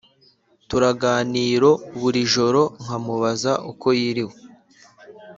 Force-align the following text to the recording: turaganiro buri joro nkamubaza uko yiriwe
turaganiro 0.69 1.69
buri 1.99 2.21
joro 2.33 2.61
nkamubaza 2.83 3.51
uko 3.71 3.87
yiriwe 3.99 4.35